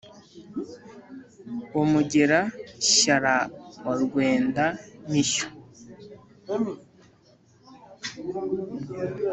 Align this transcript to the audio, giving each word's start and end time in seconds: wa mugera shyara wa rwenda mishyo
wa 1.77 1.83
mugera 1.91 2.39
shyara 2.91 3.35
wa 3.85 3.93
rwenda 4.03 4.65
mishyo 5.11 5.47